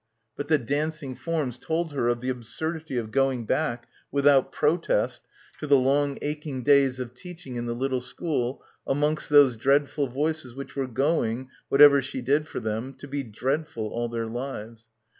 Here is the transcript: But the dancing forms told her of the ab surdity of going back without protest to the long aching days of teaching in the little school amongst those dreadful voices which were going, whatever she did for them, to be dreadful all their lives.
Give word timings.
But 0.35 0.47
the 0.47 0.57
dancing 0.57 1.13
forms 1.13 1.59
told 1.59 1.91
her 1.93 2.07
of 2.07 2.21
the 2.21 2.31
ab 2.31 2.41
surdity 2.41 2.99
of 2.99 3.11
going 3.11 3.45
back 3.45 3.87
without 4.11 4.51
protest 4.51 5.21
to 5.59 5.67
the 5.67 5.77
long 5.77 6.17
aching 6.23 6.63
days 6.63 6.99
of 6.99 7.13
teaching 7.13 7.55
in 7.55 7.67
the 7.67 7.75
little 7.75 8.01
school 8.01 8.63
amongst 8.87 9.29
those 9.29 9.55
dreadful 9.55 10.07
voices 10.07 10.55
which 10.55 10.75
were 10.75 10.87
going, 10.87 11.49
whatever 11.69 12.01
she 12.01 12.23
did 12.23 12.47
for 12.47 12.59
them, 12.59 12.95
to 12.95 13.07
be 13.07 13.21
dreadful 13.21 13.89
all 13.89 14.09
their 14.09 14.25
lives. 14.25 14.87